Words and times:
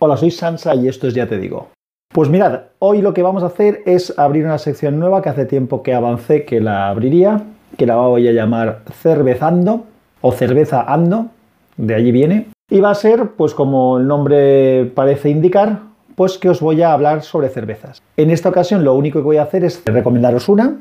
Hola, 0.00 0.16
soy 0.16 0.30
Sansa 0.30 0.76
y 0.76 0.86
esto 0.86 1.08
es 1.08 1.14
Ya 1.14 1.26
Te 1.26 1.38
Digo. 1.38 1.70
Pues 2.14 2.28
mirad, 2.28 2.60
hoy 2.78 3.02
lo 3.02 3.12
que 3.12 3.24
vamos 3.24 3.42
a 3.42 3.46
hacer 3.46 3.82
es 3.84 4.16
abrir 4.16 4.44
una 4.44 4.58
sección 4.58 5.00
nueva 5.00 5.22
que 5.22 5.28
hace 5.28 5.44
tiempo 5.44 5.82
que 5.82 5.92
avancé 5.92 6.44
que 6.44 6.60
la 6.60 6.88
abriría, 6.88 7.42
que 7.76 7.84
la 7.84 7.96
voy 7.96 8.28
a 8.28 8.32
llamar 8.32 8.82
Cervezando 8.92 9.86
o 10.20 10.30
Cerveza 10.30 10.82
Ando, 10.82 11.26
de 11.76 11.96
allí 11.96 12.12
viene. 12.12 12.46
Y 12.70 12.78
va 12.78 12.90
a 12.90 12.94
ser, 12.94 13.30
pues 13.36 13.54
como 13.54 13.98
el 13.98 14.06
nombre 14.06 14.84
parece 14.94 15.30
indicar, 15.30 15.80
pues 16.14 16.38
que 16.38 16.48
os 16.48 16.60
voy 16.60 16.80
a 16.80 16.92
hablar 16.92 17.22
sobre 17.22 17.48
cervezas. 17.48 18.00
En 18.16 18.30
esta 18.30 18.50
ocasión 18.50 18.84
lo 18.84 18.94
único 18.94 19.18
que 19.18 19.24
voy 19.24 19.38
a 19.38 19.42
hacer 19.42 19.64
es 19.64 19.82
recomendaros 19.84 20.48
una, 20.48 20.76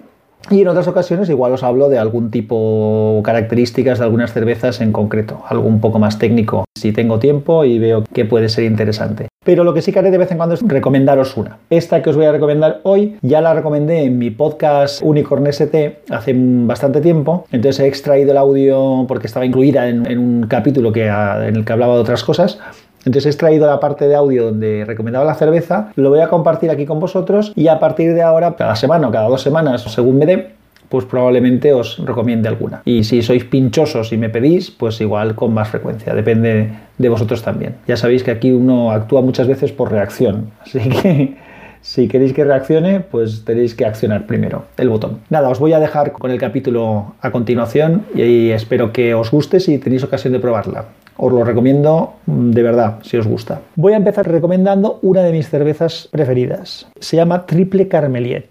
y 0.49 0.61
en 0.61 0.67
otras 0.67 0.87
ocasiones 0.87 1.29
igual 1.29 1.53
os 1.53 1.63
hablo 1.63 1.89
de 1.89 1.97
algún 1.97 2.31
tipo, 2.31 3.21
características 3.23 3.99
de 3.99 4.05
algunas 4.05 4.33
cervezas 4.33 4.79
en 4.79 4.91
concreto, 4.91 5.43
algo 5.49 5.67
un 5.67 5.81
poco 5.81 5.99
más 5.99 6.19
técnico, 6.19 6.65
si 6.77 6.93
tengo 6.93 7.19
tiempo 7.19 7.65
y 7.65 7.79
veo 7.79 8.03
que 8.13 8.25
puede 8.25 8.47
ser 8.47 8.63
interesante. 8.63 9.27
Pero 9.43 9.63
lo 9.63 9.73
que 9.73 9.81
sí 9.81 9.91
que 9.91 9.99
haré 9.99 10.11
de 10.11 10.17
vez 10.17 10.31
en 10.31 10.37
cuando 10.37 10.55
es 10.55 10.61
recomendaros 10.61 11.37
una. 11.37 11.57
Esta 11.69 12.01
que 12.01 12.09
os 12.09 12.17
voy 12.17 12.25
a 12.25 12.31
recomendar 12.33 12.81
hoy 12.83 13.17
ya 13.21 13.39
la 13.39 13.53
recomendé 13.53 14.03
en 14.03 14.17
mi 14.17 14.29
podcast 14.29 15.01
Unicorn 15.01 15.47
ST 15.47 15.99
hace 16.09 16.33
bastante 16.35 16.99
tiempo. 16.99 17.45
Entonces 17.51 17.79
he 17.79 17.87
extraído 17.87 18.31
el 18.31 18.37
audio 18.37 19.05
porque 19.07 19.27
estaba 19.27 19.45
incluida 19.45 19.87
en, 19.87 20.17
un 20.17 20.47
capítulo 20.47 20.91
que, 20.91 21.07
en 21.07 21.55
el 21.55 21.63
que 21.63 21.73
hablaba 21.73 21.95
de 21.95 22.01
otras 22.01 22.23
cosas 22.23 22.59
entonces 23.07 23.25
he 23.25 23.29
extraído 23.29 23.67
la 23.67 23.79
parte 23.79 24.05
de 24.05 24.15
audio 24.15 24.47
donde 24.47 24.83
recomendaba 24.85 25.23
la 25.23 25.35
cerveza, 25.35 25.93
lo 25.95 26.09
voy 26.09 26.19
a 26.19 26.27
compartir 26.27 26.69
aquí 26.69 26.85
con 26.85 26.99
vosotros 26.99 27.53
y 27.55 27.69
a 27.69 27.79
partir 27.79 28.13
de 28.13 28.21
ahora, 28.21 28.57
cada 28.57 28.75
semana 28.75 29.07
o 29.07 29.11
cada 29.11 29.29
dos 29.29 29.41
semanas, 29.41 29.83
según 29.83 30.17
me 30.17 30.25
dé, 30.25 30.49
pues 30.89 31.05
probablemente 31.05 31.71
os 31.71 32.03
recomiende 32.05 32.49
alguna. 32.49 32.81
Y 32.83 33.05
si 33.05 33.21
sois 33.21 33.45
pinchosos 33.45 34.11
y 34.11 34.17
me 34.17 34.27
pedís, 34.27 34.71
pues 34.71 34.99
igual 34.99 35.35
con 35.35 35.53
más 35.53 35.69
frecuencia, 35.69 36.13
depende 36.13 36.69
de 36.97 37.09
vosotros 37.09 37.41
también. 37.43 37.75
Ya 37.87 37.95
sabéis 37.95 38.23
que 38.23 38.31
aquí 38.31 38.51
uno 38.51 38.91
actúa 38.91 39.21
muchas 39.21 39.47
veces 39.47 39.71
por 39.71 39.89
reacción, 39.89 40.51
así 40.59 40.79
que 40.79 41.37
si 41.81 42.09
queréis 42.09 42.33
que 42.33 42.43
reaccione, 42.43 42.99
pues 42.99 43.45
tenéis 43.45 43.73
que 43.73 43.85
accionar 43.85 44.27
primero 44.27 44.65
el 44.75 44.89
botón. 44.89 45.19
Nada, 45.29 45.47
os 45.47 45.59
voy 45.59 45.71
a 45.71 45.79
dejar 45.79 46.11
con 46.11 46.29
el 46.29 46.39
capítulo 46.39 47.15
a 47.21 47.31
continuación 47.31 48.03
y 48.13 48.49
espero 48.49 48.91
que 48.91 49.13
os 49.13 49.31
guste 49.31 49.61
si 49.61 49.77
tenéis 49.77 50.03
ocasión 50.03 50.33
de 50.33 50.39
probarla. 50.39 50.87
Os 51.17 51.33
lo 51.33 51.43
recomiendo 51.43 52.13
mm, 52.25 52.51
de 52.51 52.63
verdad, 52.63 52.99
si 53.01 53.17
os 53.17 53.27
gusta. 53.27 53.61
Voy 53.75 53.93
a 53.93 53.97
empezar 53.97 54.29
recomendando 54.29 54.99
una 55.01 55.23
de 55.23 55.31
mis 55.31 55.49
cervezas 55.49 56.07
preferidas. 56.11 56.87
Se 56.99 57.17
llama 57.17 57.45
Triple 57.45 57.87
Carmeliet. 57.87 58.49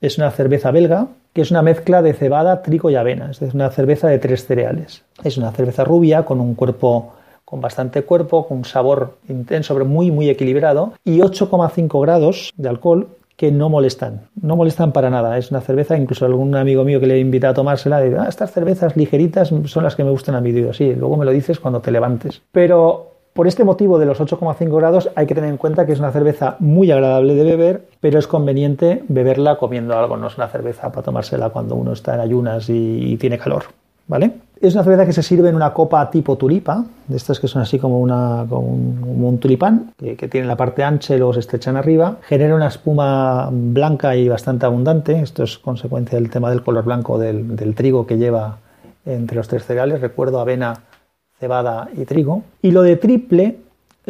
Es 0.00 0.18
una 0.18 0.30
cerveza 0.30 0.70
belga 0.70 1.08
que 1.32 1.42
es 1.42 1.50
una 1.50 1.62
mezcla 1.62 2.02
de 2.02 2.12
cebada, 2.12 2.62
trigo 2.62 2.90
y 2.90 2.96
avena. 2.96 3.30
Es 3.30 3.54
una 3.54 3.70
cerveza 3.70 4.08
de 4.08 4.18
tres 4.18 4.46
cereales. 4.46 5.04
Es 5.22 5.38
una 5.38 5.52
cerveza 5.52 5.84
rubia 5.84 6.24
con 6.24 6.40
un 6.40 6.54
cuerpo 6.54 7.12
con 7.50 7.60
bastante 7.60 8.02
cuerpo, 8.02 8.46
con 8.46 8.58
un 8.58 8.64
sabor 8.64 9.16
intenso, 9.28 9.74
pero 9.74 9.84
muy, 9.84 10.12
muy 10.12 10.30
equilibrado, 10.30 10.92
y 11.04 11.18
8,5 11.18 12.00
grados 12.00 12.52
de 12.56 12.68
alcohol 12.68 13.08
que 13.40 13.50
no 13.50 13.70
molestan, 13.70 14.28
no 14.42 14.54
molestan 14.54 14.92
para 14.92 15.08
nada. 15.08 15.38
Es 15.38 15.50
una 15.50 15.62
cerveza, 15.62 15.96
incluso 15.96 16.26
algún 16.26 16.54
amigo 16.56 16.84
mío 16.84 17.00
que 17.00 17.06
le 17.06 17.18
invita 17.18 17.48
a 17.48 17.54
tomársela, 17.54 17.98
dice, 18.02 18.18
ah, 18.18 18.26
estas 18.28 18.52
cervezas 18.52 18.98
ligeritas 18.98 19.50
son 19.64 19.82
las 19.82 19.96
que 19.96 20.04
me 20.04 20.10
gustan 20.10 20.34
a 20.34 20.42
mí. 20.42 20.52
Digo, 20.52 20.74
sí, 20.74 20.94
luego 20.94 21.16
me 21.16 21.24
lo 21.24 21.30
dices 21.30 21.58
cuando 21.58 21.80
te 21.80 21.90
levantes. 21.90 22.42
Pero 22.52 23.12
por 23.32 23.46
este 23.46 23.64
motivo 23.64 23.98
de 23.98 24.04
los 24.04 24.20
8,5 24.20 24.76
grados 24.76 25.08
hay 25.14 25.24
que 25.24 25.34
tener 25.34 25.48
en 25.48 25.56
cuenta 25.56 25.86
que 25.86 25.92
es 25.92 26.00
una 26.00 26.12
cerveza 26.12 26.56
muy 26.58 26.90
agradable 26.90 27.34
de 27.34 27.44
beber, 27.44 27.86
pero 28.02 28.18
es 28.18 28.26
conveniente 28.26 29.04
beberla 29.08 29.56
comiendo 29.56 29.96
algo, 29.96 30.18
no 30.18 30.26
es 30.26 30.36
una 30.36 30.48
cerveza 30.48 30.92
para 30.92 31.02
tomársela 31.02 31.48
cuando 31.48 31.76
uno 31.76 31.94
está 31.94 32.16
en 32.16 32.20
ayunas 32.20 32.66
y 32.68 33.16
tiene 33.16 33.38
calor. 33.38 33.64
¿Vale? 34.10 34.32
Es 34.60 34.74
una 34.74 34.82
cerveza 34.82 35.06
que 35.06 35.12
se 35.12 35.22
sirve 35.22 35.48
en 35.48 35.54
una 35.54 35.72
copa 35.72 36.10
tipo 36.10 36.36
tulipa, 36.36 36.84
de 37.06 37.16
estas 37.16 37.38
que 37.38 37.46
son 37.46 37.62
así 37.62 37.78
como, 37.78 38.00
una, 38.00 38.42
un, 38.42 39.38
tulipán, 39.40 39.92
que, 39.96 40.16
que 40.16 40.26
tienen 40.26 40.48
la 40.48 40.56
parte 40.56 40.82
ancha 40.82 41.14
y 41.14 41.18
luego 41.18 41.32
se 41.32 41.40
estrechan 41.40 41.76
arriba. 41.76 42.16
Genera 42.22 42.56
una 42.56 42.66
espuma 42.66 43.48
blanca 43.50 44.16
y 44.16 44.28
bastante 44.28 44.66
abundante. 44.66 45.20
Esto 45.20 45.44
es 45.44 45.58
consecuencia 45.58 46.18
del 46.18 46.28
tema 46.28 46.50
del 46.50 46.62
color 46.62 46.84
blanco 46.84 47.18
del, 47.18 47.56
del 47.56 47.74
trigo 47.74 48.06
que 48.06 48.18
lleva 48.18 48.58
entre 49.06 49.36
los 49.36 49.46
tres 49.46 49.64
cereales. 49.64 50.00
Recuerdo 50.00 50.40
avena, 50.40 50.74
cebada 51.38 51.88
y 51.96 52.04
trigo. 52.04 52.42
Y 52.60 52.72
lo 52.72 52.82
de 52.82 52.96
triple 52.96 53.58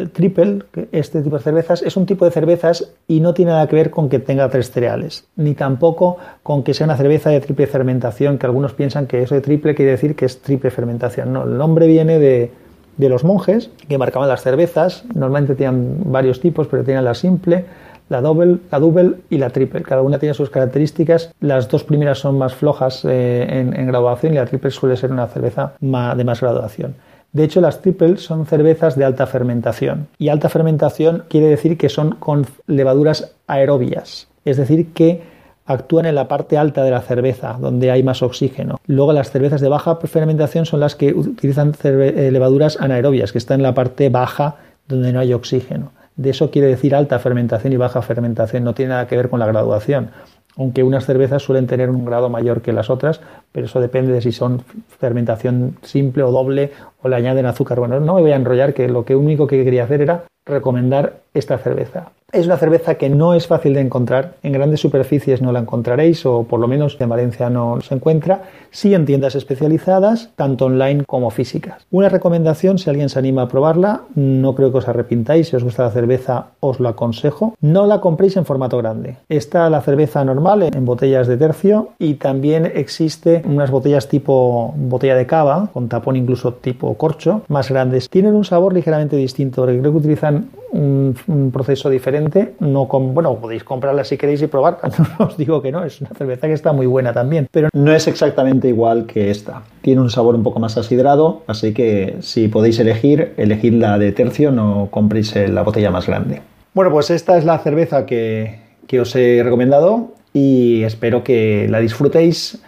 triple, 0.07 0.59
este 0.91 1.21
tipo 1.21 1.37
de 1.37 1.43
cervezas, 1.43 1.81
es 1.81 1.97
un 1.97 2.05
tipo 2.05 2.25
de 2.25 2.31
cervezas 2.31 2.93
y 3.07 3.19
no 3.19 3.33
tiene 3.33 3.51
nada 3.51 3.67
que 3.67 3.75
ver 3.75 3.89
con 3.89 4.09
que 4.09 4.19
tenga 4.19 4.49
tres 4.49 4.71
cereales, 4.71 5.25
ni 5.35 5.53
tampoco 5.53 6.17
con 6.43 6.63
que 6.63 6.73
sea 6.73 6.85
una 6.85 6.97
cerveza 6.97 7.29
de 7.29 7.41
triple 7.41 7.67
fermentación, 7.67 8.37
que 8.37 8.45
algunos 8.45 8.73
piensan 8.73 9.07
que 9.07 9.21
eso 9.21 9.35
de 9.35 9.41
triple 9.41 9.75
quiere 9.75 9.91
decir 9.91 10.15
que 10.15 10.25
es 10.25 10.41
triple 10.41 10.71
fermentación. 10.71 11.33
No, 11.33 11.43
el 11.43 11.57
nombre 11.57 11.87
viene 11.87 12.19
de, 12.19 12.51
de 12.97 13.09
los 13.09 13.23
monjes 13.23 13.69
que 13.87 13.97
marcaban 13.97 14.29
las 14.29 14.41
cervezas, 14.41 15.03
normalmente 15.13 15.55
tenían 15.55 15.97
varios 16.05 16.39
tipos, 16.39 16.67
pero 16.67 16.83
tenían 16.83 17.05
la 17.05 17.13
simple, 17.15 17.65
la 18.09 18.21
double, 18.21 18.57
la 18.69 18.79
double 18.79 19.13
y 19.29 19.37
la 19.37 19.49
triple. 19.51 19.81
Cada 19.83 20.01
una 20.01 20.19
tiene 20.19 20.33
sus 20.33 20.49
características. 20.49 21.33
Las 21.39 21.69
dos 21.69 21.85
primeras 21.85 22.19
son 22.19 22.37
más 22.37 22.53
flojas 22.53 23.05
eh, 23.05 23.47
en, 23.49 23.73
en, 23.73 23.87
graduación 23.87 24.33
y 24.33 24.35
la 24.35 24.45
triple 24.45 24.69
suele 24.69 24.97
ser 24.97 25.11
una 25.13 25.27
cerveza 25.27 25.73
de 25.79 26.23
más 26.23 26.41
graduación. 26.41 26.95
De 27.33 27.43
hecho, 27.43 27.61
las 27.61 27.81
triples 27.81 28.21
son 28.21 28.45
cervezas 28.45 28.97
de 28.97 29.05
alta 29.05 29.25
fermentación. 29.25 30.07
Y 30.17 30.29
alta 30.29 30.49
fermentación 30.49 31.23
quiere 31.29 31.47
decir 31.47 31.77
que 31.77 31.89
son 31.89 32.15
con 32.15 32.45
levaduras 32.67 33.33
aerobias, 33.47 34.27
es 34.43 34.57
decir, 34.57 34.91
que 34.93 35.21
actúan 35.65 36.05
en 36.05 36.15
la 36.15 36.27
parte 36.27 36.57
alta 36.57 36.83
de 36.83 36.91
la 36.91 37.01
cerveza, 37.01 37.57
donde 37.59 37.91
hay 37.91 38.03
más 38.03 38.21
oxígeno. 38.21 38.79
Luego 38.87 39.13
las 39.13 39.31
cervezas 39.31 39.61
de 39.61 39.69
baja 39.69 39.95
fermentación 39.95 40.65
son 40.65 40.81
las 40.81 40.95
que 40.95 41.13
utilizan 41.13 41.73
eh, 41.83 42.29
levaduras 42.31 42.77
anaerobias, 42.81 43.31
que 43.31 43.37
están 43.37 43.61
en 43.61 43.63
la 43.63 43.73
parte 43.73 44.09
baja 44.09 44.57
donde 44.87 45.13
no 45.13 45.19
hay 45.19 45.33
oxígeno. 45.33 45.91
De 46.17 46.31
eso 46.31 46.51
quiere 46.51 46.67
decir 46.67 46.93
alta 46.93 47.17
fermentación 47.19 47.71
y 47.71 47.77
baja 47.77 48.01
fermentación, 48.01 48.65
no 48.65 48.73
tiene 48.73 48.89
nada 48.89 49.07
que 49.07 49.15
ver 49.15 49.29
con 49.29 49.39
la 49.39 49.45
graduación 49.45 50.09
aunque 50.57 50.83
unas 50.83 51.05
cervezas 51.05 51.41
suelen 51.43 51.67
tener 51.67 51.89
un 51.89 52.05
grado 52.05 52.29
mayor 52.29 52.61
que 52.61 52.73
las 52.73 52.89
otras, 52.89 53.21
pero 53.51 53.65
eso 53.65 53.79
depende 53.79 54.11
de 54.11 54.21
si 54.21 54.31
son 54.31 54.63
fermentación 54.99 55.77
simple 55.81 56.23
o 56.23 56.31
doble 56.31 56.71
o 57.01 57.09
le 57.09 57.15
añaden 57.15 57.45
azúcar. 57.45 57.79
Bueno, 57.79 57.99
no 57.99 58.15
me 58.15 58.21
voy 58.21 58.31
a 58.31 58.35
enrollar, 58.35 58.73
que 58.73 58.87
lo 58.87 59.05
que 59.05 59.15
único 59.15 59.47
que 59.47 59.63
quería 59.63 59.85
hacer 59.85 60.01
era 60.01 60.25
recomendar 60.45 61.21
esta 61.33 61.57
cerveza. 61.57 62.11
Es 62.31 62.45
una 62.45 62.57
cerveza 62.57 62.95
que 62.95 63.09
no 63.09 63.33
es 63.33 63.45
fácil 63.45 63.73
de 63.73 63.81
encontrar, 63.81 64.35
en 64.41 64.53
grandes 64.53 64.79
superficies 64.79 65.41
no 65.41 65.51
la 65.51 65.59
encontraréis 65.59 66.25
o 66.25 66.43
por 66.43 66.61
lo 66.61 66.67
menos 66.67 66.95
en 66.99 67.09
Valencia 67.09 67.49
no 67.49 67.81
se 67.81 67.93
encuentra, 67.93 68.43
sí 68.69 68.93
en 68.93 69.05
tiendas 69.05 69.35
especializadas, 69.35 70.29
tanto 70.37 70.67
online 70.67 71.03
como 71.05 71.29
físicas. 71.29 71.85
Una 71.91 72.07
recomendación 72.07 72.77
si 72.77 72.89
alguien 72.89 73.09
se 73.09 73.19
anima 73.19 73.41
a 73.41 73.47
probarla, 73.49 74.03
no 74.15 74.55
creo 74.55 74.71
que 74.71 74.77
os 74.77 74.87
arrepintáis, 74.87 75.49
si 75.49 75.57
os 75.57 75.63
gusta 75.65 75.83
la 75.83 75.91
cerveza 75.91 76.47
os 76.61 76.79
lo 76.79 76.87
aconsejo, 76.87 77.55
no 77.59 77.85
la 77.85 77.99
compréis 77.99 78.37
en 78.37 78.45
formato 78.45 78.77
grande. 78.77 79.17
Está 79.27 79.69
la 79.69 79.81
cerveza 79.81 80.23
normal 80.23 80.63
en 80.63 80.85
botellas 80.85 81.27
de 81.27 81.35
tercio 81.35 81.89
y 81.99 82.13
también 82.13 82.71
existe 82.75 83.41
unas 83.45 83.71
botellas 83.71 84.07
tipo 84.07 84.73
botella 84.77 85.15
de 85.15 85.25
cava, 85.25 85.69
con 85.73 85.89
tapón 85.89 86.15
incluso 86.15 86.53
tipo 86.53 86.93
corcho, 86.95 87.41
más 87.49 87.69
grandes. 87.69 88.09
Tienen 88.09 88.35
un 88.35 88.45
sabor 88.45 88.73
ligeramente 88.73 89.17
distinto, 89.17 89.63
porque 89.63 89.79
creo 89.79 89.91
que 89.91 89.97
utilizan 89.97 90.49
un, 90.71 91.51
proceso 91.51 91.89
diferente 91.89 92.53
no 92.59 92.87
con, 92.87 93.13
bueno, 93.13 93.35
podéis 93.35 93.63
comprarla 93.63 94.03
si 94.03 94.17
queréis 94.17 94.41
y 94.41 94.47
probar, 94.47 94.79
os 95.19 95.37
digo 95.37 95.61
que 95.61 95.71
no, 95.71 95.83
es 95.83 96.01
una 96.01 96.11
cerveza 96.11 96.47
que 96.47 96.53
está 96.53 96.71
muy 96.71 96.85
buena 96.85 97.13
también, 97.13 97.47
pero 97.51 97.69
no 97.73 97.93
es 97.93 98.07
exactamente 98.07 98.67
igual 98.67 99.05
que 99.05 99.29
esta. 99.29 99.61
Tiene 99.81 100.01
un 100.01 100.09
sabor 100.09 100.35
un 100.35 100.43
poco 100.43 100.59
más 100.59 100.77
asidrado, 100.77 101.43
así 101.47 101.73
que 101.73 102.17
si 102.21 102.47
podéis 102.47 102.79
elegir, 102.79 103.33
elegid 103.37 103.73
la 103.73 103.97
de 103.97 104.11
tercio, 104.11 104.51
no 104.51 104.87
compréis 104.91 105.35
la 105.35 105.63
botella 105.63 105.91
más 105.91 106.07
grande. 106.07 106.41
Bueno, 106.73 106.91
pues 106.91 107.09
esta 107.09 107.37
es 107.37 107.45
la 107.45 107.59
cerveza 107.59 108.05
que, 108.05 108.59
que 108.87 108.99
os 109.01 109.15
he 109.15 109.41
recomendado 109.43 110.13
y 110.33 110.83
espero 110.83 111.23
que 111.23 111.67
la 111.69 111.79
disfrutéis 111.79 112.61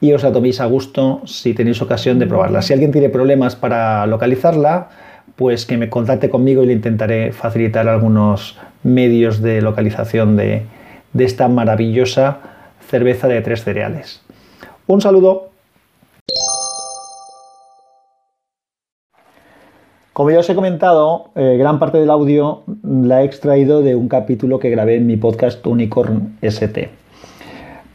y 0.00 0.12
os 0.12 0.22
la 0.22 0.32
toméis 0.32 0.60
a 0.60 0.66
gusto 0.66 1.22
si 1.24 1.54
tenéis 1.54 1.80
ocasión 1.80 2.18
de 2.18 2.26
probarla. 2.26 2.62
Si 2.62 2.72
alguien 2.72 2.92
tiene 2.92 3.08
problemas 3.08 3.56
para 3.56 4.06
localizarla, 4.06 4.88
pues 5.36 5.66
que 5.66 5.76
me 5.76 5.90
contacte 5.90 6.30
conmigo 6.30 6.62
y 6.62 6.66
le 6.66 6.72
intentaré 6.72 7.32
facilitar 7.32 7.88
algunos 7.88 8.58
medios 8.82 9.42
de 9.42 9.60
localización 9.60 10.36
de, 10.36 10.62
esta 11.18 11.48
maravillosa 11.48 12.38
cerveza 12.88 13.28
de 13.28 13.40
tres 13.42 13.64
cereales. 13.64 14.22
Un 14.86 15.00
saludo. 15.00 15.50
Como 20.12 20.30
ya 20.30 20.38
os 20.38 20.48
he 20.48 20.54
comentado, 20.54 21.30
eh, 21.34 21.56
gran 21.58 21.78
parte 21.78 21.98
del 21.98 22.10
audio 22.10 22.62
la 22.82 23.22
he 23.22 23.26
extraído 23.26 23.82
de 23.82 23.94
un 23.94 24.08
capítulo 24.08 24.58
que 24.58 24.70
grabé 24.70 24.96
en 24.96 25.06
mi 25.06 25.16
podcast 25.16 25.66
Unicorn 25.66 26.38
ST. 26.40 26.88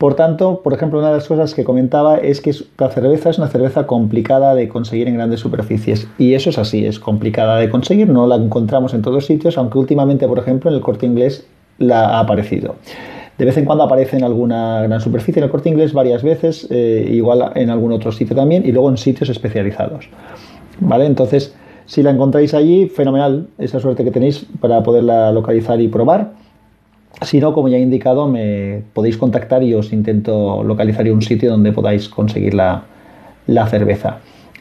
Por 0.01 0.15
tanto, 0.15 0.62
por 0.63 0.74
ejemplo, 0.74 0.98
una 0.98 1.09
de 1.09 1.18
las 1.18 1.27
cosas 1.27 1.53
que 1.53 1.63
comentaba 1.63 2.18
es 2.18 2.42
que 2.42 2.56
la 2.80 2.89
cerveza 2.89 3.30
es 3.30 3.38
una 3.38 3.50
cerveza 3.50 3.86
complicada 3.86 4.56
de 4.56 4.68
conseguir 4.68 5.07
en 5.07 5.13
grandes 5.13 5.42
superficies. 5.42 6.07
Y 6.18 6.33
eso 6.33 6.50
es 6.50 6.57
así, 6.57 6.83
es 6.88 7.00
complicada 7.00 7.57
de 7.57 7.69
conseguir, 7.69 8.09
no 8.09 8.25
la 8.25 8.38
encontramos 8.38 8.95
en 8.95 9.03
todos 9.03 9.27
sitios, 9.27 9.59
aunque 9.59 9.77
últimamente, 9.77 10.27
por 10.27 10.39
ejemplo, 10.39 10.71
en 10.71 10.77
el 10.77 10.81
corte 10.81 11.06
inglés 11.06 11.45
la 11.77 12.18
ha 12.18 12.21
aparecido. 12.21 12.77
De 13.38 13.45
vez 13.45 13.56
en 13.57 13.65
cuando 13.65 13.83
aparece 13.83 14.18
en 14.18 14.24
alguna 14.24 14.81
gran 14.81 15.00
superficie, 15.01 15.39
en 15.39 15.44
el 15.44 15.51
corte 15.51 15.69
inglés 15.69 15.94
varias 15.94 16.24
veces, 16.24 16.68
eh, 16.71 17.07
igual 17.12 17.51
en 17.53 17.69
algún 17.69 17.92
otro 17.92 18.12
sitio 18.12 18.36
también, 18.36 18.65
y 18.65 18.71
luego 18.71 18.89
en 18.89 18.98
sitios 18.98 19.30
especializados. 19.30 20.09
¿Vale? 20.80 21.06
Entonces, 21.06 21.53
Si 21.86 22.01
la 22.01 22.12
encontráis 22.12 22.53
allí, 22.53 22.88
fenomenal, 22.88 23.48
esa 23.57 23.80
suerte 23.80 24.03
que 24.03 24.12
tenéis 24.12 24.45
para 24.62 24.81
poderla 24.81 25.31
localizar 25.31 25.81
y 25.81 25.89
probar. 25.89 26.31
Si 27.22 27.40
no, 27.40 27.54
como 27.54 27.68
ya 27.68 27.78
he 27.78 27.81
indicado, 27.81 28.28
me 28.28 28.81
podéis 28.94 29.18
contactar 29.18 29.62
y 29.63 29.74
os 29.74 29.94
intento 29.94 30.63
localizar 30.63 31.10
un 31.12 31.22
sitio 31.22 31.52
donde 31.52 31.72
podáis 31.72 32.10
conseguir 32.10 32.54
la, 32.56 32.84
cerveza. 33.69 34.19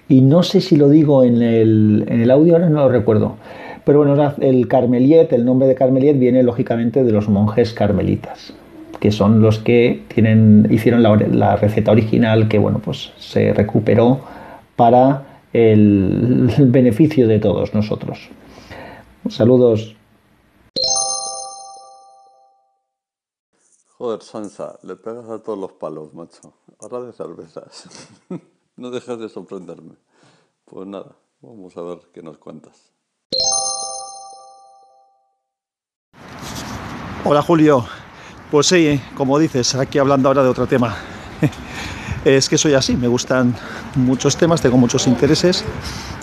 Y 0.08 0.20
no 0.20 0.42
sé 0.42 0.60
si 0.60 0.76
lo 0.76 0.88
digo 0.88 1.24
en 1.24 1.40
el, 1.40 2.04
en 2.08 2.20
el 2.20 2.30
audio, 2.30 2.54
ahora 2.54 2.68
no 2.68 2.80
lo 2.80 2.88
recuerdo. 2.88 3.36
Pero 3.84 4.04
bueno, 4.04 4.34
el 4.40 4.68
Carmeliet, 4.68 5.32
el 5.32 5.44
nombre 5.44 5.66
de 5.66 5.74
Carmeliet 5.74 6.18
viene 6.18 6.42
lógicamente 6.42 7.02
de 7.02 7.12
los 7.12 7.28
monjes 7.28 7.72
carmelitas, 7.72 8.52
que 9.00 9.10
son 9.10 9.40
los 9.40 9.58
que 9.58 10.02
tienen, 10.08 10.68
hicieron 10.70 11.02
la, 11.02 11.56
receta 11.56 11.90
original 11.90 12.48
que 12.48 12.58
bueno, 12.58 12.80
pues 12.84 13.12
se 13.18 13.52
recuperó 13.54 14.20
para 14.76 15.22
el, 15.52 16.50
beneficio 16.58 17.26
de 17.26 17.38
todos 17.38 17.74
nosotros. 17.74 18.28
Saludos. 19.28 19.96
Joder, 24.00 24.22
Sansa, 24.22 24.78
le 24.82 24.96
pegas 24.96 25.28
a 25.28 25.40
todos 25.40 25.58
los 25.58 25.72
palos, 25.72 26.14
macho. 26.14 26.54
Ahora 26.80 27.02
de 27.02 27.12
cervezas. 27.12 28.08
no 28.76 28.90
dejas 28.90 29.18
de 29.18 29.28
sorprenderme. 29.28 29.92
Pues 30.64 30.86
nada, 30.86 31.16
vamos 31.42 31.76
a 31.76 31.82
ver 31.82 31.98
qué 32.10 32.22
nos 32.22 32.38
cuentas. 32.38 32.94
Hola 37.26 37.42
Julio, 37.42 37.84
pues 38.50 38.68
sí, 38.68 38.98
como 39.18 39.38
dices, 39.38 39.74
aquí 39.74 39.98
hablando 39.98 40.30
ahora 40.30 40.44
de 40.44 40.48
otro 40.48 40.66
tema. 40.66 40.96
es 42.24 42.48
que 42.48 42.56
soy 42.56 42.72
así, 42.72 42.96
me 42.96 43.06
gustan 43.06 43.54
muchos 43.96 44.34
temas, 44.34 44.62
tengo 44.62 44.78
muchos 44.78 45.06
intereses 45.08 45.62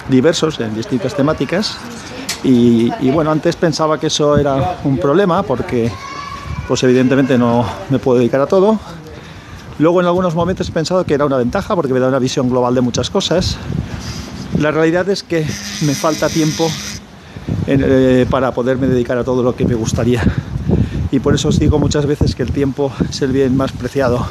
diversos 0.09 0.59
en 0.61 0.73
distintas 0.73 1.15
temáticas 1.15 1.77
y, 2.43 2.89
bueno, 3.11 3.29
antes 3.29 3.55
pensaba 3.55 3.99
que 3.99 4.07
eso 4.07 4.35
era 4.35 4.79
un 4.83 4.97
problema 4.97 5.43
porque 5.43 5.91
pues 6.67 6.83
evidentemente 6.83 7.37
no 7.37 7.65
me 7.89 7.99
puedo 7.99 8.19
dedicar 8.19 8.41
a 8.41 8.47
todo. 8.47 8.79
Luego 9.79 10.01
en 10.01 10.07
algunos 10.07 10.35
momentos 10.35 10.67
he 10.69 10.71
pensado 10.71 11.05
que 11.05 11.13
era 11.13 11.25
una 11.25 11.37
ventaja 11.37 11.75
porque 11.75 11.93
me 11.93 11.99
da 11.99 12.07
una 12.07 12.19
visión 12.19 12.49
global 12.49 12.75
de 12.75 12.81
muchas 12.81 13.09
cosas. 13.09 13.57
La 14.57 14.71
realidad 14.71 15.07
es 15.09 15.23
que 15.23 15.45
me 15.81 15.93
falta 15.93 16.29
tiempo 16.29 16.69
eh, 17.67 18.25
para 18.29 18.51
poderme 18.51 18.87
dedicar 18.87 19.17
a 19.17 19.23
todo 19.23 19.43
lo 19.43 19.55
que 19.55 19.65
me 19.65 19.75
gustaría 19.75 20.23
y 21.11 21.19
por 21.19 21.33
eso 21.33 21.49
os 21.49 21.59
digo 21.59 21.79
muchas 21.79 22.05
veces 22.05 22.35
que 22.35 22.43
el 22.43 22.51
tiempo 22.51 22.91
es 23.09 23.21
el 23.21 23.31
bien 23.31 23.55
más 23.55 23.71
preciado. 23.71 24.27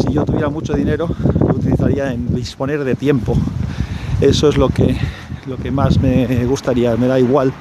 Si 0.00 0.12
yo 0.12 0.24
tuviera 0.24 0.50
mucho 0.50 0.74
dinero, 0.74 1.08
lo 1.40 1.54
utilizaría 1.54 2.12
en 2.12 2.34
disponer 2.34 2.84
de 2.84 2.94
tiempo. 2.94 3.36
Eso 4.20 4.48
es 4.48 4.56
lo 4.56 4.68
que, 4.68 4.96
lo 5.46 5.56
que 5.56 5.70
más 5.70 5.98
me 6.00 6.44
gustaría. 6.44 6.96
Me 6.96 7.06
da 7.06 7.18
igual 7.18 7.52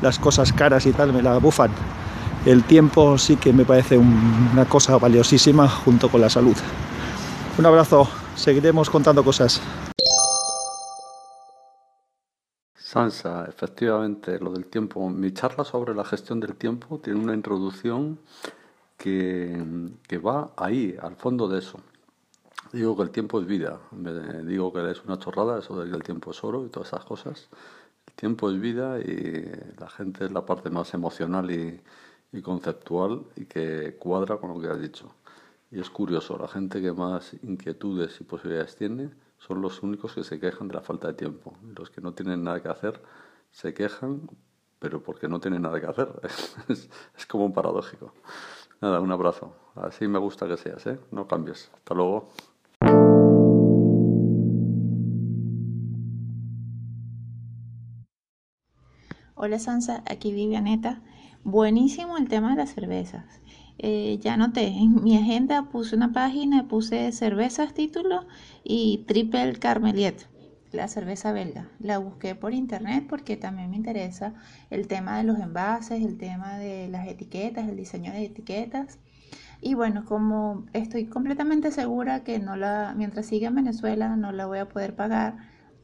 las 0.00 0.18
cosas 0.18 0.52
caras 0.52 0.86
y 0.86 0.92
tal, 0.92 1.12
me 1.12 1.22
la 1.22 1.38
bufan. 1.38 1.70
El 2.48 2.64
tiempo 2.64 3.18
sí 3.18 3.36
que 3.36 3.52
me 3.52 3.66
parece 3.66 3.98
una 3.98 4.64
cosa 4.64 4.96
valiosísima 4.96 5.68
junto 5.68 6.08
con 6.08 6.22
la 6.22 6.30
salud. 6.30 6.56
Un 7.58 7.66
abrazo, 7.66 8.08
seguiremos 8.36 8.88
contando 8.88 9.22
cosas. 9.22 9.60
Sansa, 12.74 13.44
efectivamente, 13.44 14.38
lo 14.40 14.50
del 14.50 14.64
tiempo. 14.64 15.10
Mi 15.10 15.30
charla 15.34 15.62
sobre 15.62 15.94
la 15.94 16.06
gestión 16.06 16.40
del 16.40 16.54
tiempo 16.54 16.98
tiene 17.00 17.20
una 17.20 17.34
introducción 17.34 18.18
que, 18.96 19.62
va 20.26 20.50
ahí, 20.56 20.96
al 21.02 21.16
fondo 21.16 21.48
de 21.48 21.58
eso. 21.58 21.78
Digo 22.72 22.96
que 22.96 23.02
el 23.02 23.10
tiempo 23.10 23.42
es 23.42 23.46
vida, 23.46 23.78
digo 24.46 24.72
que 24.72 24.90
es 24.90 25.04
una 25.04 25.18
chorrada 25.18 25.58
eso 25.58 25.78
de 25.78 25.90
que 25.90 25.96
el 25.96 26.02
tiempo 26.02 26.30
es 26.30 26.42
oro 26.42 26.64
y 26.64 26.70
todas 26.70 26.88
esas 26.88 27.04
cosas. 27.04 27.50
El 28.06 28.14
tiempo 28.14 28.50
es 28.50 28.58
vida 28.58 28.98
y 29.00 29.52
la 29.78 29.90
gente 29.90 30.24
es 30.24 30.32
la 30.32 30.46
parte 30.46 30.70
más 30.70 30.94
emocional 30.94 31.50
y, 31.50 31.78
y 32.32 32.42
conceptual 32.42 33.24
y 33.36 33.46
que 33.46 33.96
cuadra 33.98 34.36
con 34.38 34.52
lo 34.52 34.60
que 34.60 34.68
has 34.68 34.80
dicho. 34.80 35.14
Y 35.70 35.80
es 35.80 35.90
curioso, 35.90 36.38
la 36.38 36.48
gente 36.48 36.80
que 36.80 36.92
más 36.92 37.34
inquietudes 37.42 38.20
y 38.20 38.24
posibilidades 38.24 38.76
tiene 38.76 39.10
son 39.38 39.60
los 39.62 39.82
únicos 39.82 40.14
que 40.14 40.24
se 40.24 40.40
quejan 40.40 40.68
de 40.68 40.74
la 40.74 40.80
falta 40.80 41.08
de 41.08 41.14
tiempo. 41.14 41.54
Los 41.76 41.90
que 41.90 42.00
no 42.00 42.12
tienen 42.12 42.42
nada 42.42 42.62
que 42.62 42.68
hacer 42.68 43.02
se 43.50 43.74
quejan, 43.74 44.28
pero 44.78 45.02
porque 45.02 45.28
no 45.28 45.40
tienen 45.40 45.62
nada 45.62 45.80
que 45.80 45.86
hacer. 45.86 46.08
es, 46.68 47.26
como 47.26 47.44
un 47.46 47.52
paradójico. 47.52 48.12
Nada, 48.80 49.00
un 49.00 49.12
abrazo. 49.12 49.54
Así 49.74 50.06
me 50.08 50.18
gusta 50.18 50.46
que 50.46 50.56
seas, 50.56 50.86
¿eh? 50.86 50.98
No 51.10 51.26
cambies. 51.26 51.70
Hasta 51.74 51.94
luego. 51.94 52.28
Hola 59.34 59.58
Sansa, 59.58 60.02
aquí 60.06 60.32
Vivianeta. 60.32 61.00
Buenísimo 61.44 62.18
el 62.18 62.28
tema 62.28 62.50
de 62.50 62.56
las 62.56 62.74
cervezas. 62.74 63.40
Eh, 63.78 64.18
ya 64.20 64.36
noté, 64.36 64.66
en 64.66 65.02
mi 65.02 65.16
agenda 65.16 65.68
puse 65.70 65.94
una 65.94 66.12
página, 66.12 66.66
puse 66.66 67.12
cervezas 67.12 67.72
título 67.74 68.26
y 68.64 69.04
Triple 69.06 69.54
Carmeliet, 69.54 70.26
la 70.72 70.88
cerveza 70.88 71.32
belga. 71.32 71.68
La 71.78 71.98
busqué 71.98 72.34
por 72.34 72.52
internet 72.52 73.06
porque 73.08 73.36
también 73.36 73.70
me 73.70 73.76
interesa 73.76 74.34
el 74.68 74.88
tema 74.88 75.16
de 75.16 75.24
los 75.24 75.38
envases, 75.38 76.04
el 76.04 76.18
tema 76.18 76.58
de 76.58 76.88
las 76.88 77.06
etiquetas, 77.06 77.68
el 77.68 77.76
diseño 77.76 78.12
de 78.12 78.24
etiquetas. 78.24 78.98
Y 79.60 79.74
bueno, 79.74 80.04
como 80.04 80.66
estoy 80.72 81.06
completamente 81.06 81.70
segura 81.70 82.24
que 82.24 82.40
no 82.40 82.56
la, 82.56 82.94
mientras 82.96 83.26
siga 83.26 83.48
en 83.48 83.54
Venezuela 83.54 84.16
no 84.16 84.32
la 84.32 84.46
voy 84.46 84.58
a 84.58 84.68
poder 84.68 84.96
pagar, 84.96 85.36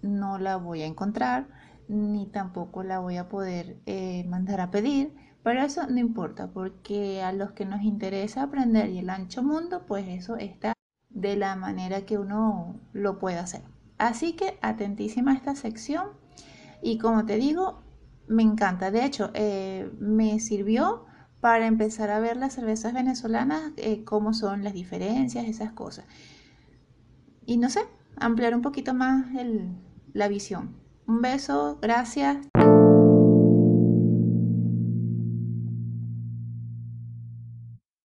no 0.03 0.39
la 0.39 0.57
voy 0.57 0.83
a 0.83 0.87
encontrar, 0.87 1.47
ni 1.89 2.27
tampoco 2.27 2.83
la 2.83 2.99
voy 2.99 3.17
a 3.17 3.29
poder 3.29 3.77
eh, 3.87 4.25
mandar 4.29 4.61
a 4.61 4.71
pedir 4.71 5.24
pero 5.45 5.61
eso 5.63 5.87
no 5.87 6.01
importa, 6.01 6.49
porque 6.49 7.23
a 7.23 7.31
los 7.33 7.53
que 7.53 7.67
nos 7.67 7.83
interesa 7.83 8.43
aprender 8.43 8.89
y 8.89 8.99
el 8.99 9.11
ancho 9.11 9.43
mundo, 9.43 9.85
pues 9.87 10.09
eso 10.09 10.37
está 10.37 10.73
de 11.11 11.37
la 11.37 11.55
manera 11.55 12.07
que 12.07 12.19
uno 12.19 12.81
lo 12.95 13.19
puede 13.19 13.39
hacer. 13.39 13.61
Así 13.99 14.33
que 14.33 14.59
atentísima 14.63 15.33
a 15.33 15.35
esta 15.35 15.55
sección 15.55 16.09
y 16.83 16.97
como 16.97 17.27
te 17.27 17.37
digo, 17.37 17.83
me 18.27 18.43
encanta. 18.43 18.91
De 18.91 19.05
hecho, 19.05 19.31
eh, 19.35 19.93
me 20.01 20.41
sirvió 20.41 21.05
para 21.41 21.67
empezar 21.67 22.09
a 22.09 22.21
ver 22.21 22.39
las 22.39 22.55
cervezas 22.55 22.95
venezolanas, 22.95 23.73
eh, 23.77 24.03
cómo 24.03 24.33
son 24.33 24.65
las 24.65 24.73
diferencias, 24.73 25.45
esas 25.47 25.73
cosas. 25.73 26.07
Y 27.45 27.59
no 27.59 27.69
sé, 27.69 27.81
ampliar 28.17 28.55
un 28.55 28.63
poquito 28.63 28.95
más 28.95 29.27
la 30.15 30.29
visión. 30.29 30.75
Un 31.07 31.21
beso, 31.21 31.79
gracias, 31.83 32.39